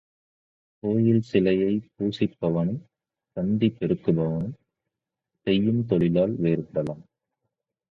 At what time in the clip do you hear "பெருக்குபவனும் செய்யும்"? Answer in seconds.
3.79-5.85